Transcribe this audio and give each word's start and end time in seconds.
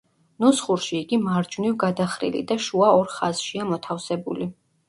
ნუსხურში 0.43 0.95
იგი 0.99 1.19
მარჯვნივ 1.25 1.77
გადახრილი 1.85 2.43
და 2.53 2.57
შუა 2.69 2.91
ორ 3.03 3.15
ხაზშია 3.19 3.69
მოთავსებული. 3.75 4.53